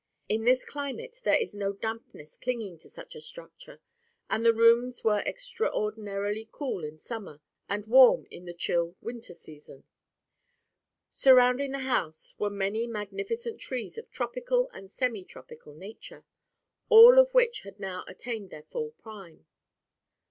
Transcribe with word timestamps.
In 0.27 0.45
this 0.45 0.65
climate 0.65 1.17
there 1.21 1.39
is 1.39 1.53
no 1.53 1.73
dampness 1.73 2.35
clinging 2.35 2.79
to 2.79 2.89
such 2.89 3.13
a 3.13 3.21
structure 3.21 3.79
and 4.31 4.43
the 4.43 4.51
rooms 4.51 5.03
were 5.03 5.19
extraordinarily 5.27 6.49
cool 6.51 6.83
in 6.83 6.97
summer 6.97 7.39
and 7.69 7.85
warm 7.85 8.25
in 8.31 8.45
the 8.45 8.53
chill 8.55 8.95
winter 8.99 9.35
season. 9.35 9.83
Surrounding 11.11 11.69
the 11.69 11.81
house 11.81 12.33
were 12.39 12.49
many 12.49 12.87
magnificent 12.87 13.59
trees 13.61 13.95
of 13.95 14.09
tropical 14.09 14.71
and 14.73 14.89
semi 14.89 15.23
tropical 15.23 15.75
nature, 15.75 16.25
all 16.89 17.19
of 17.19 17.31
which 17.35 17.61
had 17.61 17.79
now 17.79 18.03
attained 18.07 18.49
their 18.49 18.63
full 18.63 18.93
prime. 18.97 19.45